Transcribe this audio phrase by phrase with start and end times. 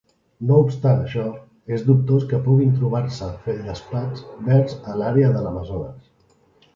[0.51, 1.25] No obstant això,
[1.75, 6.09] és dubtós que puguin trobar-se feldespats verds a l'àrea de l'Amazones.